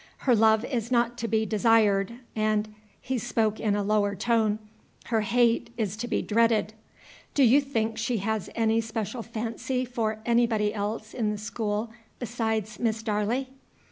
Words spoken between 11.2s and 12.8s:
the school besides